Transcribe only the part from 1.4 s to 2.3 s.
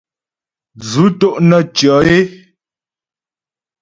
nə́ tʉɔ é.